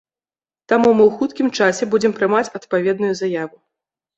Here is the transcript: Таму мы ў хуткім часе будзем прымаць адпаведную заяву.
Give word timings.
Таму 0.71 0.93
мы 0.99 1.03
ў 1.03 1.11
хуткім 1.19 1.51
часе 1.57 1.83
будзем 1.91 2.17
прымаць 2.17 2.53
адпаведную 2.61 3.11
заяву. 3.21 3.57